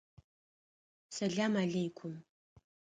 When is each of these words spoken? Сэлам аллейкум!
Сэлам 1.15 1.53
аллейкум! 1.63 2.13